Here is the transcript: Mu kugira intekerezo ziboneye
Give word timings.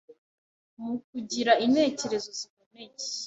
Mu 0.83 0.93
kugira 1.07 1.51
intekerezo 1.65 2.29
ziboneye 2.39 2.95